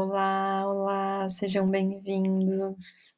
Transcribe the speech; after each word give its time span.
Olá, 0.00 0.64
olá, 0.64 1.28
sejam 1.28 1.68
bem-vindos. 1.68 3.16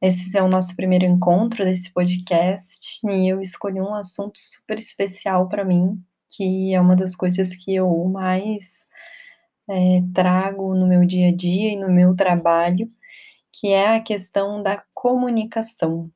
Esse 0.00 0.38
é 0.38 0.40
o 0.40 0.46
nosso 0.46 0.76
primeiro 0.76 1.04
encontro 1.04 1.64
desse 1.64 1.92
podcast 1.92 3.00
e 3.04 3.28
eu 3.28 3.40
escolhi 3.40 3.80
um 3.80 3.92
assunto 3.92 4.38
super 4.38 4.78
especial 4.78 5.48
para 5.48 5.64
mim, 5.64 6.00
que 6.30 6.72
é 6.72 6.80
uma 6.80 6.94
das 6.94 7.16
coisas 7.16 7.56
que 7.56 7.74
eu 7.74 8.04
mais 8.04 8.86
é, 9.68 10.00
trago 10.14 10.76
no 10.76 10.86
meu 10.86 11.04
dia 11.04 11.30
a 11.30 11.36
dia 11.36 11.72
e 11.72 11.76
no 11.76 11.90
meu 11.90 12.14
trabalho, 12.14 12.88
que 13.52 13.70
é 13.72 13.96
a 13.96 14.00
questão 14.00 14.62
da 14.62 14.84
comunicação. 14.94 16.08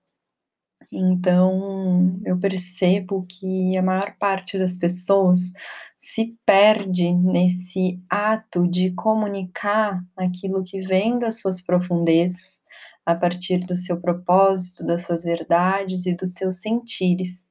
Então, 0.93 2.21
eu 2.25 2.39
percebo 2.39 3.25
que 3.29 3.77
a 3.77 3.83
maior 3.83 4.17
parte 4.19 4.59
das 4.59 4.77
pessoas 4.77 5.53
se 5.97 6.37
perde 6.45 7.13
nesse 7.13 8.03
ato 8.09 8.67
de 8.67 8.91
comunicar 8.93 10.03
aquilo 10.17 10.65
que 10.65 10.81
vem 10.81 11.19
das 11.19 11.41
suas 11.41 11.61
profundezas, 11.63 12.61
a 13.07 13.15
partir 13.15 13.59
do 13.59 13.77
seu 13.77 14.01
propósito, 14.01 14.85
das 14.85 15.05
suas 15.05 15.25
verdades 15.25 16.07
e 16.07 16.15
dos 16.15 16.35
seus 16.35 16.61
sentires, 16.61 17.47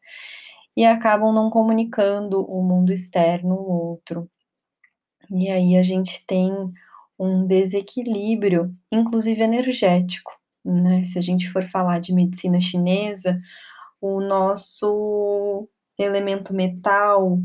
e 0.76 0.86
acabam 0.86 1.34
não 1.34 1.50
comunicando 1.50 2.42
o 2.42 2.64
mundo 2.64 2.92
externo, 2.92 3.56
o 3.56 3.90
outro. 3.90 4.30
E 5.32 5.50
aí 5.50 5.78
a 5.78 5.84
gente 5.84 6.26
tem 6.26 6.52
um 7.18 7.46
desequilíbrio, 7.46 8.74
inclusive 8.92 9.42
energético, 9.42 10.32
né? 10.70 11.04
Se 11.04 11.18
a 11.20 11.22
gente 11.22 11.50
for 11.52 11.64
falar 11.66 12.00
de 12.00 12.14
medicina 12.14 12.60
chinesa, 12.62 13.40
o 14.02 14.22
nosso 14.22 15.68
elemento 15.98 16.54
metal, 16.54 17.40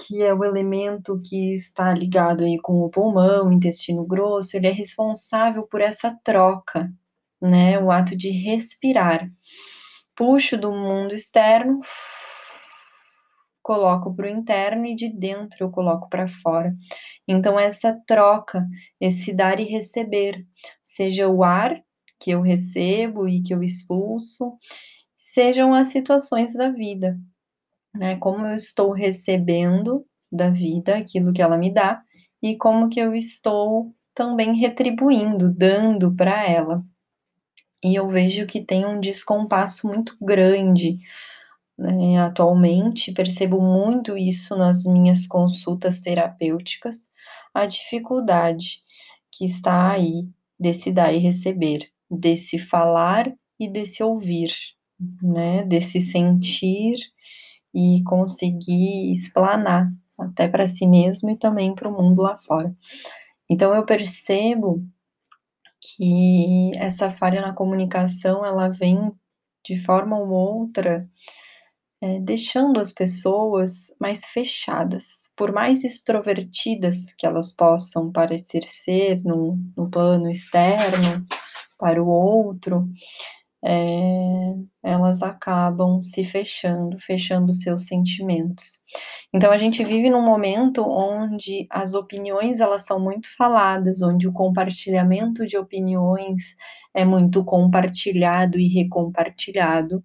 que 0.00 0.22
é 0.22 0.34
o 0.34 0.44
elemento 0.44 1.20
que 1.24 1.54
está 1.54 1.92
ligado 1.92 2.44
aí 2.44 2.58
com 2.60 2.80
o 2.80 2.90
pulmão, 2.90 3.52
intestino 3.52 4.04
grosso, 4.04 4.56
ele 4.56 4.66
é 4.66 4.72
responsável 4.72 5.62
por 5.64 5.80
essa 5.80 6.16
troca, 6.24 6.92
né? 7.40 7.78
O 7.78 7.90
ato 7.90 8.16
de 8.16 8.30
respirar. 8.30 9.30
Puxo 10.16 10.58
do 10.58 10.72
mundo 10.72 11.14
externo, 11.14 11.80
coloco 13.62 14.14
para 14.14 14.26
o 14.26 14.28
interno 14.28 14.86
e 14.86 14.94
de 14.94 15.08
dentro 15.08 15.64
eu 15.64 15.70
coloco 15.70 16.08
para 16.08 16.28
fora. 16.28 16.74
Então, 17.26 17.58
essa 17.58 17.98
troca, 18.06 18.66
esse 19.00 19.32
dar 19.32 19.60
e 19.60 19.64
receber, 19.64 20.44
seja 20.82 21.28
o 21.28 21.42
ar 21.44 21.80
que 22.22 22.30
eu 22.30 22.40
recebo 22.40 23.28
e 23.28 23.42
que 23.42 23.52
eu 23.52 23.62
expulso, 23.62 24.56
sejam 25.16 25.74
as 25.74 25.88
situações 25.88 26.54
da 26.54 26.68
vida, 26.70 27.18
né? 27.94 28.16
Como 28.16 28.46
eu 28.46 28.54
estou 28.54 28.92
recebendo 28.92 30.06
da 30.30 30.50
vida 30.50 30.96
aquilo 30.96 31.32
que 31.32 31.42
ela 31.42 31.58
me 31.58 31.72
dá 31.72 32.02
e 32.42 32.56
como 32.56 32.88
que 32.88 33.00
eu 33.00 33.14
estou 33.14 33.94
também 34.14 34.54
retribuindo, 34.56 35.52
dando 35.52 36.14
para 36.14 36.48
ela. 36.48 36.84
E 37.82 37.94
eu 37.94 38.08
vejo 38.08 38.46
que 38.46 38.64
tem 38.64 38.86
um 38.86 39.00
descompasso 39.00 39.88
muito 39.88 40.16
grande 40.20 40.98
né, 41.76 42.18
atualmente, 42.20 43.12
percebo 43.12 43.60
muito 43.60 44.16
isso 44.16 44.56
nas 44.56 44.84
minhas 44.84 45.26
consultas 45.26 46.00
terapêuticas, 46.00 47.10
a 47.52 47.66
dificuldade 47.66 48.82
que 49.30 49.44
está 49.44 49.90
aí 49.92 50.28
desse 50.58 50.92
dar 50.92 51.12
e 51.12 51.18
receber 51.18 51.91
desse 52.18 52.58
falar 52.58 53.32
e 53.58 53.68
desse 53.68 54.02
ouvir, 54.02 54.52
né? 55.22 55.64
Desse 55.64 56.00
sentir 56.00 56.94
e 57.74 58.02
conseguir 58.04 59.12
explanar 59.12 59.90
até 60.18 60.48
para 60.48 60.66
si 60.66 60.86
mesmo 60.86 61.30
e 61.30 61.36
também 61.36 61.74
para 61.74 61.88
o 61.88 61.92
mundo 61.92 62.22
lá 62.22 62.36
fora. 62.36 62.74
Então 63.48 63.74
eu 63.74 63.84
percebo 63.84 64.84
que 65.80 66.72
essa 66.76 67.10
falha 67.10 67.40
na 67.40 67.52
comunicação 67.52 68.44
ela 68.44 68.68
vem 68.68 69.12
de 69.64 69.82
forma 69.84 70.18
ou 70.18 70.28
outra 70.30 71.08
é, 72.02 72.18
deixando 72.18 72.80
as 72.80 72.92
pessoas 72.92 73.94
mais 74.00 74.24
fechadas, 74.24 75.30
por 75.36 75.52
mais 75.52 75.84
extrovertidas 75.84 77.12
que 77.12 77.24
elas 77.24 77.52
possam 77.52 78.10
parecer 78.10 78.64
ser 78.64 79.22
no, 79.22 79.56
no 79.76 79.88
plano 79.88 80.28
externo, 80.28 81.24
para 81.82 82.00
o 82.00 82.06
outro, 82.06 82.88
é, 83.64 84.54
elas 84.84 85.20
acabam 85.20 86.00
se 86.00 86.24
fechando, 86.24 86.96
fechando 87.00 87.52
seus 87.52 87.86
sentimentos. 87.86 88.84
Então 89.34 89.50
a 89.50 89.58
gente 89.58 89.82
vive 89.82 90.08
num 90.08 90.22
momento 90.22 90.84
onde 90.84 91.66
as 91.68 91.94
opiniões 91.94 92.60
elas 92.60 92.84
são 92.84 93.00
muito 93.00 93.26
faladas, 93.36 94.00
onde 94.00 94.28
o 94.28 94.32
compartilhamento 94.32 95.44
de 95.44 95.56
opiniões 95.56 96.54
é 96.94 97.04
muito 97.04 97.44
compartilhado 97.44 98.60
e 98.60 98.68
recompartilhado, 98.68 100.04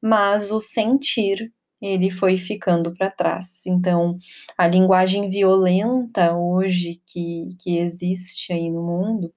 mas 0.00 0.52
o 0.52 0.60
sentir 0.60 1.52
ele 1.82 2.12
foi 2.12 2.38
ficando 2.38 2.94
para 2.94 3.10
trás. 3.10 3.66
Então, 3.66 4.16
a 4.56 4.68
linguagem 4.68 5.28
violenta 5.28 6.36
hoje 6.36 7.02
que, 7.04 7.56
que 7.60 7.78
existe 7.78 8.52
aí 8.52 8.70
no 8.70 8.82
mundo, 8.82 9.32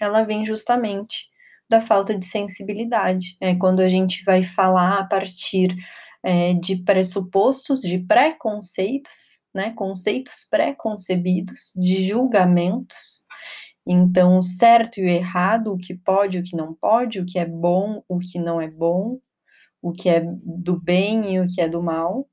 ela 0.00 0.22
vem 0.24 0.44
justamente 0.46 1.28
da 1.68 1.80
falta 1.80 2.18
de 2.18 2.26
sensibilidade. 2.26 3.36
É 3.40 3.54
quando 3.54 3.80
a 3.80 3.88
gente 3.88 4.24
vai 4.24 4.42
falar 4.42 4.98
a 4.98 5.04
partir 5.04 5.76
é, 6.22 6.54
de 6.54 6.76
pressupostos, 6.76 7.80
de 7.80 7.98
preconceitos, 7.98 9.44
né, 9.54 9.70
conceitos 9.70 10.46
pré-concebidos, 10.50 11.72
de 11.76 12.02
julgamentos. 12.02 13.24
Então, 13.86 14.38
o 14.38 14.42
certo 14.42 14.98
e 14.98 15.04
o 15.04 15.08
errado, 15.08 15.72
o 15.72 15.78
que 15.78 15.94
pode, 15.94 16.38
o 16.38 16.42
que 16.42 16.56
não 16.56 16.74
pode, 16.74 17.20
o 17.20 17.26
que 17.26 17.38
é 17.38 17.46
bom, 17.46 18.02
o 18.08 18.18
que 18.18 18.38
não 18.38 18.60
é 18.60 18.68
bom, 18.68 19.18
o 19.82 19.92
que 19.92 20.08
é 20.08 20.20
do 20.20 20.78
bem 20.78 21.34
e 21.34 21.40
o 21.40 21.46
que 21.46 21.60
é 21.60 21.68
do 21.68 21.82
mal. 21.82 22.28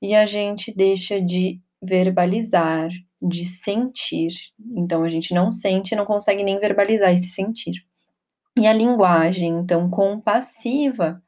E 0.00 0.14
a 0.14 0.26
gente 0.26 0.74
deixa 0.74 1.20
de 1.20 1.60
verbalizar, 1.80 2.88
de 3.22 3.44
sentir. 3.44 4.32
Então 4.76 5.04
a 5.04 5.08
gente 5.08 5.32
não 5.32 5.50
sente, 5.50 5.94
não 5.94 6.04
consegue 6.04 6.42
nem 6.42 6.58
verbalizar 6.58 7.12
esse 7.12 7.30
sentir. 7.30 7.84
E 8.56 8.66
a 8.66 8.72
linguagem, 8.72 9.50
então, 9.50 9.88
compassiva 9.88 11.22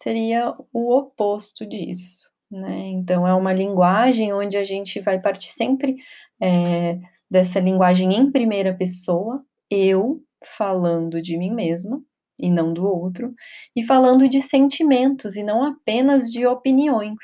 seria 0.00 0.54
o 0.72 0.94
oposto 0.94 1.66
disso, 1.66 2.30
né? 2.50 2.88
Então 2.88 3.26
é 3.26 3.34
uma 3.34 3.52
linguagem 3.52 4.32
onde 4.32 4.56
a 4.56 4.64
gente 4.64 5.00
vai 5.00 5.20
partir 5.20 5.52
sempre 5.52 5.96
é, 6.40 6.98
dessa 7.30 7.60
linguagem 7.60 8.14
em 8.14 8.30
primeira 8.30 8.74
pessoa, 8.74 9.44
eu 9.70 10.22
falando 10.44 11.20
de 11.20 11.36
mim 11.36 11.52
mesma 11.52 12.00
e 12.38 12.50
não 12.50 12.72
do 12.72 12.86
outro, 12.86 13.34
e 13.74 13.82
falando 13.82 14.28
de 14.28 14.42
sentimentos 14.42 15.36
e 15.36 15.42
não 15.42 15.64
apenas 15.64 16.30
de 16.30 16.46
opiniões. 16.46 17.16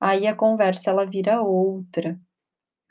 Aí 0.00 0.26
a 0.26 0.34
conversa 0.34 0.90
ela 0.90 1.06
vira 1.06 1.42
outra, 1.42 2.18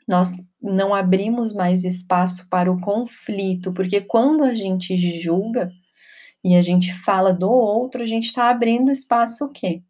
nós 0.06 0.30
não 0.60 0.94
abrimos 0.94 1.52
mais 1.52 1.84
espaço 1.84 2.48
para 2.48 2.70
o 2.70 2.80
conflito, 2.80 3.72
porque 3.72 4.00
quando 4.00 4.44
a 4.44 4.54
gente 4.54 4.96
julga 5.20 5.70
e 6.44 6.56
a 6.56 6.62
gente 6.62 6.92
fala 6.92 7.32
do 7.32 7.50
outro, 7.50 8.02
a 8.02 8.06
gente 8.06 8.26
está 8.26 8.50
abrindo 8.50 8.90
espaço 8.90 9.44
o 9.44 9.50
quê? 9.50 9.82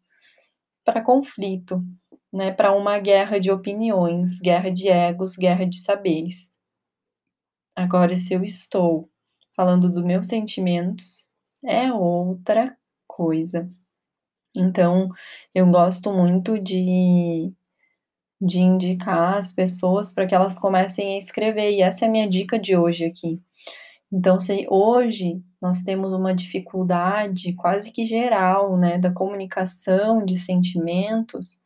Para 0.85 1.01
conflito, 1.01 1.83
né? 2.31 2.51
Para 2.51 2.73
uma 2.75 2.99
guerra 2.99 3.39
de 3.39 3.51
opiniões, 3.51 4.39
guerra 4.39 4.69
de 4.69 4.87
egos, 4.87 5.35
guerra 5.35 5.65
de 5.65 5.79
saberes. 5.79 6.49
Agora, 7.75 8.15
se 8.17 8.33
eu 8.33 8.43
estou 8.43 9.09
falando 9.55 9.91
dos 9.91 10.03
meus 10.03 10.27
sentimentos, 10.27 11.33
é 11.63 11.91
outra 11.91 12.77
coisa. 13.07 13.69
Então, 14.55 15.09
eu 15.55 15.65
gosto 15.71 16.13
muito 16.13 16.59
de 16.59 17.51
de 18.45 18.59
indicar 18.59 19.37
as 19.37 19.53
pessoas 19.53 20.13
para 20.13 20.27
que 20.27 20.35
elas 20.35 20.59
comecem 20.59 21.15
a 21.15 21.17
escrever. 21.17 21.71
E 21.71 21.81
essa 21.81 22.05
é 22.05 22.07
a 22.07 22.11
minha 22.11 22.27
dica 22.27 22.59
de 22.59 22.75
hoje 22.75 23.05
aqui. 23.05 23.41
Então, 24.11 24.39
se 24.39 24.67
hoje 24.69 25.41
nós 25.61 25.81
temos 25.83 26.13
uma 26.13 26.35
dificuldade 26.35 27.53
quase 27.53 27.91
que 27.91 28.05
geral, 28.05 28.77
né, 28.77 28.97
da 28.97 29.11
comunicação 29.11 30.23
de 30.23 30.37
sentimentos, 30.37 31.57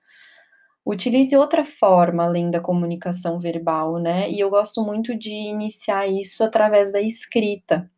utilize 0.85 1.35
outra 1.35 1.65
forma 1.65 2.23
além 2.23 2.49
da 2.49 2.61
comunicação 2.61 3.39
verbal, 3.39 3.99
né? 3.99 4.31
E 4.31 4.39
eu 4.39 4.49
gosto 4.49 4.81
muito 4.83 5.17
de 5.17 5.31
iniciar 5.31 6.07
isso 6.07 6.43
através 6.43 6.93
da 6.93 7.01
escrita. 7.01 7.91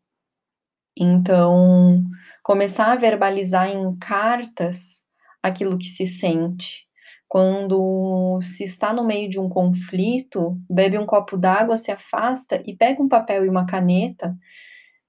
Então, 0.98 2.04
começar 2.42 2.92
a 2.92 2.96
verbalizar 2.96 3.70
em 3.70 3.96
cartas 3.98 5.04
aquilo 5.44 5.78
que 5.78 5.86
se 5.86 6.08
sente, 6.08 6.89
quando 7.30 8.42
se 8.42 8.64
está 8.64 8.92
no 8.92 9.06
meio 9.06 9.30
de 9.30 9.40
um 9.40 9.48
conflito, 9.48 10.60
bebe 10.68 10.98
um 10.98 11.06
copo 11.06 11.38
d'água, 11.38 11.78
se 11.78 11.92
afasta 11.92 12.62
e 12.66 12.76
pega 12.76 13.02
um 13.04 13.08
papel 13.08 13.46
e 13.46 13.50
uma 13.50 13.68
caneta. 13.68 14.36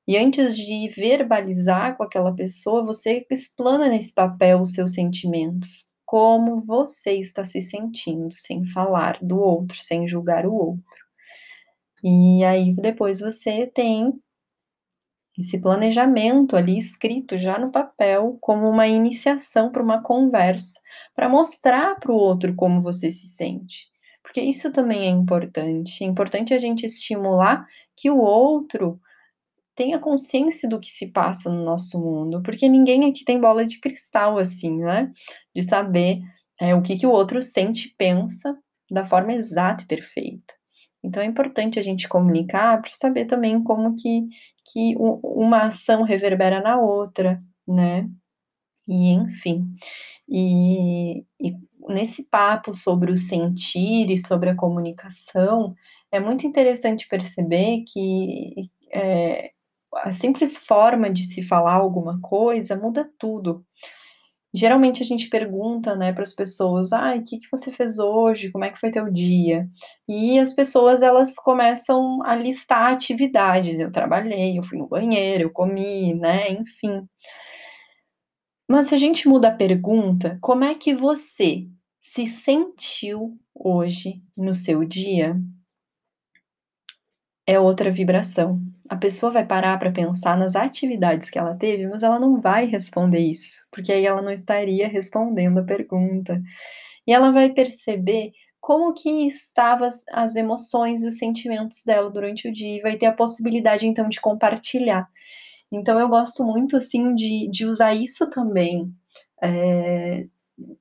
E 0.07 0.19
antes 0.19 0.55
de 0.57 0.89
verbalizar 0.89 1.97
com 1.97 2.03
aquela 2.03 2.35
pessoa, 2.35 2.85
você 2.85 3.27
explana 3.31 3.89
nesse 3.89 4.13
papel 4.13 4.61
os 4.61 4.75
seus 4.75 4.93
sentimentos, 4.93 5.91
como 6.05 6.61
você 6.61 7.15
está 7.15 7.45
se 7.45 7.63
sentindo, 7.63 8.35
sem 8.35 8.65
falar 8.67 9.19
do 9.23 9.39
outro, 9.41 9.79
sem 9.81 10.07
julgar 10.07 10.45
o 10.45 10.53
outro. 10.53 11.01
E 12.05 12.45
aí 12.45 12.75
depois 12.75 13.21
você 13.21 13.67
tem 13.67 14.13
esse 15.41 15.59
planejamento 15.59 16.55
ali 16.55 16.77
escrito 16.77 17.39
já 17.39 17.59
no 17.59 17.71
papel, 17.71 18.37
como 18.41 18.69
uma 18.69 18.87
iniciação 18.87 19.73
para 19.73 19.83
uma 19.83 20.03
conversa, 20.03 20.79
para 21.15 21.31
mostrar 21.31 21.99
para 21.99 22.13
o 22.13 22.15
outro 22.15 22.55
como 22.55 22.83
você 22.83 23.11
se 23.11 23.27
sente. 23.27 23.89
Porque 24.23 24.41
isso 24.41 24.71
também 24.71 25.07
é 25.07 25.09
importante. 25.09 26.05
É 26.05 26.07
importante 26.07 26.53
a 26.53 26.59
gente 26.59 26.85
estimular 26.85 27.67
que 27.97 28.11
o 28.11 28.19
outro 28.19 29.01
tenha 29.75 29.99
consciência 29.99 30.69
do 30.69 30.79
que 30.79 30.91
se 30.91 31.07
passa 31.07 31.51
no 31.51 31.65
nosso 31.65 31.99
mundo, 31.99 32.43
porque 32.43 32.69
ninguém 32.69 33.09
aqui 33.09 33.25
tem 33.25 33.41
bola 33.41 33.65
de 33.65 33.81
cristal, 33.81 34.37
assim, 34.37 34.77
né? 34.77 35.11
De 35.55 35.63
saber 35.63 36.21
é, 36.61 36.75
o 36.75 36.83
que, 36.83 36.99
que 36.99 37.07
o 37.07 37.11
outro 37.11 37.43
sente 37.43 37.89
e 37.89 37.95
pensa 37.97 38.55
da 38.91 39.07
forma 39.07 39.33
exata 39.33 39.85
e 39.85 39.87
perfeita. 39.87 40.60
Então 41.03 41.23
é 41.23 41.27
importante 41.27 41.79
a 41.79 41.83
gente 41.83 42.09
comunicar 42.09 42.81
para 42.81 42.93
saber 42.93 43.25
também 43.25 43.63
como 43.63 43.97
que, 43.97 44.27
que 44.73 44.95
uma 44.99 45.63
ação 45.65 46.03
reverbera 46.03 46.61
na 46.61 46.79
outra, 46.79 47.43
né? 47.67 48.09
E 48.87 49.11
enfim. 49.13 49.73
E, 50.29 51.25
e 51.41 51.57
nesse 51.89 52.25
papo 52.29 52.75
sobre 52.75 53.11
o 53.11 53.17
sentir 53.17 54.11
e 54.11 54.19
sobre 54.19 54.51
a 54.51 54.57
comunicação, 54.57 55.75
é 56.13 56.21
muito 56.21 56.47
interessante 56.47 57.09
perceber 57.09 57.85
que 57.87 58.71
é, 58.93 59.53
a 59.95 60.13
simples 60.13 60.57
forma 60.57 61.11
de 61.11 61.25
se 61.25 61.43
falar 61.43 61.75
alguma 61.75 62.21
coisa 62.21 62.77
muda 62.77 63.09
tudo. 63.19 63.65
Geralmente 64.53 65.01
a 65.03 65.07
gente 65.07 65.29
pergunta, 65.29 65.95
né, 65.95 66.13
para 66.13 66.25
as 66.25 66.33
pessoas: 66.35 66.93
"Ai, 66.93 67.21
o 67.21 67.25
que 67.25 67.39
que 67.39 67.47
você 67.51 67.71
fez 67.71 67.99
hoje? 68.01 68.51
Como 68.51 68.65
é 68.65 68.71
que 68.71 68.81
foi 68.81 68.91
teu 68.91 69.09
dia?". 69.11 69.69
E 70.09 70.39
as 70.41 70.53
pessoas 70.53 71.03
elas 71.03 71.37
começam 71.37 72.21
a 72.25 72.35
listar 72.35 72.93
atividades: 72.93 73.79
"Eu 73.79 73.93
trabalhei, 73.93 74.59
eu 74.59 74.65
fui 74.65 74.77
no 74.79 74.89
banheiro, 74.89 75.45
eu 75.45 75.51
comi", 75.51 76.15
né, 76.15 76.51
enfim. 76.53 77.07
Mas 78.69 78.87
se 78.87 78.95
a 78.95 78.99
gente 78.99 79.29
muda 79.29 79.49
a 79.49 79.55
pergunta: 79.57 80.39
"Como 80.41 80.65
é 80.65 80.75
que 80.75 80.95
você 80.95 81.67
se 82.01 82.27
sentiu 82.27 83.39
hoje 83.55 84.23
no 84.37 84.55
seu 84.55 84.85
dia?", 84.85 85.37
é 87.51 87.59
outra 87.59 87.91
vibração. 87.91 88.61
A 88.89 88.97
pessoa 88.97 89.33
vai 89.33 89.45
parar 89.45 89.77
para 89.77 89.91
pensar 89.91 90.39
nas 90.39 90.55
atividades 90.55 91.29
que 91.29 91.39
ela 91.39 91.57
teve, 91.57 91.89
mas 91.89 92.05
ela 92.05 92.19
não 92.19 92.41
vai 92.41 92.67
responder 92.67 93.19
isso, 93.19 93.67
porque 93.73 93.93
aí 93.93 94.07
ela 94.07 94.23
não 94.23 94.31
estaria 94.31 94.87
respondendo 94.87 95.59
a 95.59 95.65
pergunta. 95.65 96.41
E 97.05 97.13
ela 97.13 97.33
vai 97.33 97.51
perceber 97.51 98.31
como 98.61 98.93
que 98.93 99.27
estavam 99.27 99.89
as, 100.13 100.37
emoções 100.37 101.03
e 101.03 101.09
os 101.09 101.19
sentimentos 101.19 101.83
dela 101.85 102.09
durante 102.09 102.49
o 102.49 102.53
dia 102.53 102.77
e 102.77 102.83
vai 102.83 102.97
ter 102.97 103.07
a 103.07 103.13
possibilidade 103.13 103.85
então 103.85 104.09
de 104.09 104.21
compartilhar. 104.21 105.09
Então 105.73 105.99
eu 105.99 106.09
gosto 106.09 106.45
muito 106.45 106.77
assim 106.77 107.15
de, 107.17 107.49
de 107.51 107.67
usar 107.67 107.95
isso 107.95 108.31
também, 108.31 108.93
é, 109.43 110.27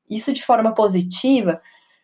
isso 0.07 0.31
de 0.31 0.43
forma 0.43 0.71
positiva, 0.73 1.59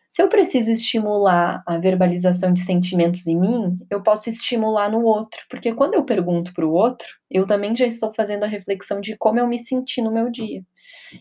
se 0.08 0.22
eu 0.22 0.28
preciso 0.28 0.70
estimular 0.70 1.62
a 1.66 1.78
verbalização 1.78 2.52
de 2.52 2.62
sentimentos 2.62 3.26
em 3.26 3.38
mim, 3.38 3.78
eu 3.90 4.02
posso 4.02 4.30
estimular 4.30 4.90
no 4.90 5.02
outro, 5.04 5.40
porque 5.50 5.74
quando 5.74 5.94
eu 5.94 6.04
pergunto 6.04 6.52
para 6.54 6.66
o 6.66 6.72
outro, 6.72 7.06
eu 7.30 7.46
também 7.46 7.76
já 7.76 7.86
estou 7.86 8.12
fazendo 8.14 8.44
a 8.44 8.46
reflexão 8.46 9.00
de 9.00 9.16
como 9.16 9.38
eu 9.38 9.48
me 9.48 9.58
senti 9.58 10.00
no 10.00 10.12
meu 10.12 10.30
dia. 10.30 10.62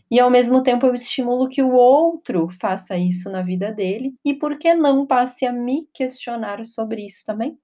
E 0.09 0.19
ao 0.19 0.29
mesmo 0.29 0.63
tempo 0.63 0.85
eu 0.85 0.95
estimulo 0.95 1.49
que 1.49 1.61
o 1.61 1.73
outro 1.73 2.49
faça 2.59 2.97
isso 2.97 3.29
na 3.29 3.41
vida 3.41 3.71
dele, 3.71 4.13
e 4.23 4.33
por 4.33 4.57
que 4.57 4.73
não 4.73 5.05
passe 5.05 5.45
a 5.45 5.53
me 5.53 5.87
questionar 5.93 6.65
sobre 6.65 7.05
isso 7.05 7.23
também? 7.25 7.57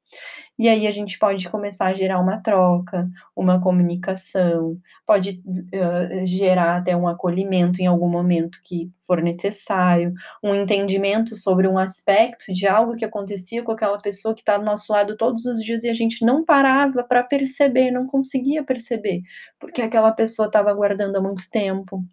E 0.61 0.69
aí 0.69 0.85
a 0.85 0.91
gente 0.91 1.17
pode 1.17 1.49
começar 1.49 1.87
a 1.87 1.93
gerar 1.95 2.19
uma 2.19 2.37
troca, 2.39 3.09
uma 3.35 3.59
comunicação, 3.59 4.77
pode 5.07 5.41
uh, 5.43 6.23
gerar 6.23 6.77
até 6.77 6.95
um 6.95 7.07
acolhimento 7.07 7.81
em 7.81 7.87
algum 7.87 8.07
momento 8.07 8.59
que 8.63 8.91
for 9.01 9.23
necessário, 9.23 10.13
um 10.43 10.53
entendimento 10.53 11.35
sobre 11.35 11.67
um 11.67 11.79
aspecto 11.79 12.53
de 12.53 12.67
algo 12.67 12.95
que 12.95 13.03
acontecia 13.03 13.63
com 13.63 13.71
aquela 13.71 13.97
pessoa 13.97 14.35
que 14.35 14.41
está 14.41 14.55
do 14.55 14.63
nosso 14.63 14.93
lado 14.93 15.17
todos 15.17 15.47
os 15.47 15.63
dias 15.63 15.83
e 15.83 15.89
a 15.89 15.95
gente 15.95 16.23
não 16.23 16.45
parava 16.45 17.03
para 17.03 17.23
perceber, 17.23 17.89
não 17.89 18.05
conseguia 18.05 18.63
perceber, 18.63 19.23
porque 19.59 19.81
aquela 19.81 20.11
pessoa 20.11 20.45
estava 20.45 20.71
guardando 20.75 21.15
há 21.15 21.21
muito 21.21 21.49
tempo. 21.49 22.05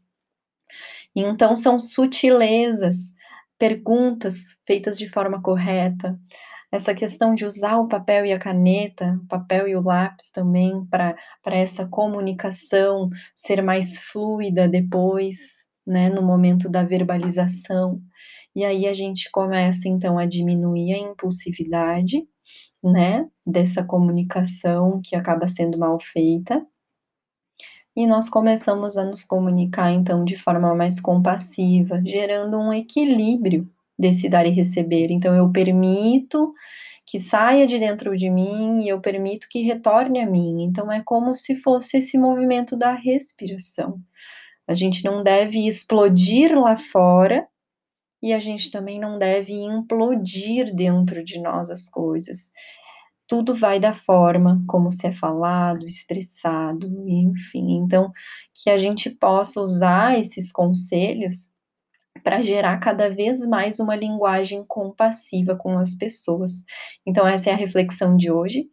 Então 1.15 1.55
são 1.55 1.79
sutilezas, 1.79 3.13
perguntas 3.59 4.59
feitas 4.67 4.97
de 4.97 5.07
forma 5.07 5.43
correta, 5.43 6.19
essa 6.71 6.95
questão 6.95 7.35
de 7.35 7.47
usar 7.47 7.79
o 7.79 7.89
papel 7.89 8.27
e 8.27 8.33
a 8.33 8.39
caneta, 8.39 9.19
papel 9.29 9.69
e 9.69 9.75
o 9.77 9.83
lápis 9.83 10.31
também, 10.31 10.85
para 10.87 11.17
essa 11.47 11.87
comunicação 11.87 13.09
ser 13.35 13.63
mais 13.63 13.99
fluida 13.99 14.69
depois, 14.69 15.39
né, 15.87 16.11
no 16.11 16.23
momento 16.23 16.71
da 16.71 16.85
verbalização. 16.85 18.01
E 18.55 18.65
aí 18.65 18.87
a 18.87 18.93
gente 18.93 19.31
começa 19.31 19.89
então 19.89 20.19
a 20.19 20.27
diminuir 20.27 20.93
a 20.95 20.99
impulsividade, 20.99 22.29
né, 22.85 23.27
dessa 23.47 23.83
comunicação 23.83 25.01
que 25.03 25.17
acaba 25.17 25.49
sendo 25.49 25.79
mal 25.79 25.99
feita. 26.01 26.65
E 27.97 28.07
nós 28.07 28.29
começamos 28.29 28.97
a 28.97 29.05
nos 29.05 29.25
comunicar 29.25 29.91
então 29.91 30.25
de 30.25 30.37
forma 30.37 30.75
mais 30.75 31.01
compassiva, 31.01 32.01
gerando 32.05 32.59
um 32.59 32.73
equilíbrio 32.73 33.69
desse 33.99 34.29
dar 34.29 34.47
e 34.47 34.51
receber. 34.51 35.11
Então, 35.11 35.35
eu 35.35 35.51
permito 35.51 36.53
que 37.07 37.19
saia 37.19 37.67
de 37.67 37.79
dentro 37.79 38.17
de 38.17 38.29
mim 38.29 38.83
e 38.83 38.89
eu 38.89 39.01
permito 39.01 39.49
que 39.51 39.63
retorne 39.63 40.21
a 40.21 40.27
mim. 40.27 40.63
Então, 40.63 40.93
é 40.93 41.03
como 41.03 41.35
se 41.35 41.57
fosse 41.57 41.97
esse 41.99 42.19
movimento 42.19 42.77
da 42.77 42.93
respiração. 42.93 43.99
A 44.67 44.75
gente 44.75 45.03
não 45.03 45.23
deve 45.23 45.67
explodir 45.67 46.55
lá 46.59 46.77
fora 46.77 47.49
e 48.23 48.33
a 48.33 48.39
gente 48.41 48.71
também 48.71 49.01
não 49.01 49.19
deve 49.19 49.53
implodir 49.53 50.75
dentro 50.75 51.25
de 51.25 51.41
nós 51.41 51.71
as 51.71 51.89
coisas. 51.89 52.53
Tudo 53.27 53.55
vai 53.55 53.81
da 53.81 53.95
forma 53.95 54.63
como 54.67 54.91
se 54.91 55.07
é 55.07 55.13
falado, 55.13 55.87
expressado, 55.87 56.87
enfim. 57.09 57.79
Então, 57.79 58.13
que 58.55 58.69
a 58.69 58.77
gente 58.77 59.09
possa 59.09 59.61
usar 59.61 60.19
esses 60.19 60.53
conselhos 60.53 61.53
para 62.23 62.43
gerar 62.43 62.79
cada 62.79 63.09
vez 63.11 63.47
mais 63.47 63.79
uma 63.81 63.97
linguagem 63.97 64.65
compassiva 64.67 65.57
com 65.57 65.79
as 65.79 65.95
pessoas. 65.95 66.65
Então, 67.07 67.27
essa 67.27 67.51
é 67.51 67.53
a 67.53 67.57
reflexão 67.57 68.17
de 68.17 68.31
hoje. 68.31 68.67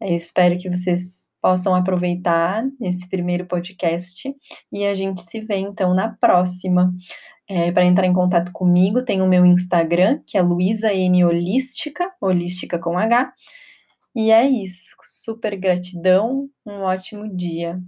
Eu 0.00 0.14
espero 0.14 0.58
que 0.58 0.70
vocês 0.70 1.28
possam 1.40 1.74
aproveitar 1.74 2.64
esse 2.80 3.08
primeiro 3.08 3.46
podcast 3.46 4.34
e 4.72 4.84
a 4.84 4.94
gente 4.94 5.22
se 5.22 5.40
vê 5.40 5.56
então 5.56 5.94
na 5.94 6.16
próxima. 6.20 6.92
É, 7.48 7.72
para 7.72 7.84
entrar 7.84 8.06
em 8.06 8.12
contato 8.12 8.52
comigo, 8.52 9.04
tem 9.04 9.20
o 9.20 9.26
meu 9.26 9.44
Instagram, 9.44 10.20
que 10.24 10.38
é 10.38 10.42
Luísa 10.42 10.94
M 10.94 11.24
Holística, 11.24 12.08
holística 12.20 12.78
com 12.78 12.96
H. 12.96 13.32
E 14.14 14.30
é 14.30 14.48
isso. 14.48 14.94
Super 15.02 15.56
gratidão, 15.56 16.48
um 16.64 16.82
ótimo 16.82 17.28
dia. 17.34 17.80